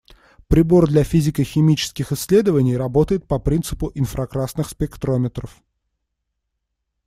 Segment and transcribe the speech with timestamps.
[0.47, 5.61] Прибор для физико‑химических исследований работает по принципу инфракрасных спектрометров.